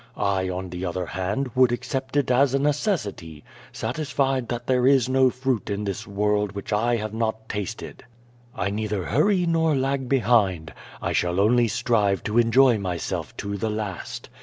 [0.17, 5.07] I, on the other hand, would accept it as a necessity, satisfied that there is
[5.07, 8.03] no fruit in this world which I had not tasted.
[8.59, 10.73] T neither hurry nor lag behind.
[11.03, 14.29] I shall only strive to enjoy myself to the last.